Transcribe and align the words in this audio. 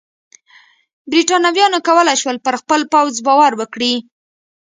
برېټانویانو 1.11 1.79
کولای 1.87 2.15
شول 2.21 2.37
پر 2.45 2.55
خپل 2.61 2.81
پوځ 2.93 3.13
باور 3.25 3.51
وکړي. 3.57 3.93